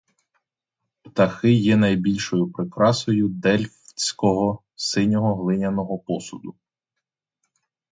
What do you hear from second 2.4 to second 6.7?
прикрасою дельфтського синього глиняного посуду.